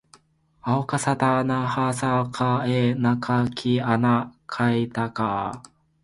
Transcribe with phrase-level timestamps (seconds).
[0.63, 5.63] あおかさたなはさかえなかきあなかいたかあ